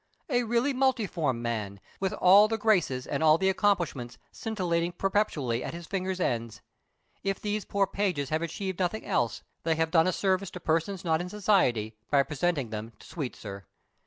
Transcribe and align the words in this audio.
A 0.31 0.41
really 0.41 0.73
multiform 0.73 1.43
man, 1.43 1.79
with 1.99 2.11
all 2.13 2.47
the 2.47 2.57
graces 2.57 3.05
and 3.05 3.21
all 3.21 3.37
the 3.37 3.49
accomplishments 3.51 4.17
scintillating 4.31 4.93
perpetually 4.93 5.63
at 5.63 5.75
his 5.75 5.85
fingers' 5.85 6.19
ends. 6.19 6.59
If 7.21 7.39
these 7.39 7.65
poor 7.65 7.85
pages 7.85 8.29
have 8.29 8.41
achieved 8.41 8.79
nothing 8.79 9.05
else, 9.05 9.43
they 9.61 9.75
have 9.75 9.91
done 9.91 10.07
a 10.07 10.11
service 10.11 10.49
to 10.49 10.59
persons 10.59 11.05
not 11.05 11.21
in 11.21 11.29
society 11.29 11.95
by 12.09 12.23
presenting 12.23 12.71
them 12.71 12.93
to 12.97 13.05
Sweetsir. 13.05 13.67